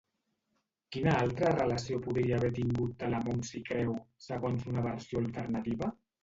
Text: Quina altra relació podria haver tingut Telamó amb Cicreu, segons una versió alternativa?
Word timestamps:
Quina 0.93 1.11
altra 1.25 1.51
relació 1.57 1.99
podria 2.05 2.39
haver 2.41 2.49
tingut 2.61 2.95
Telamó 3.03 3.37
amb 3.37 3.47
Cicreu, 3.51 3.93
segons 4.29 4.67
una 4.73 4.87
versió 4.89 5.23
alternativa? 5.27 5.93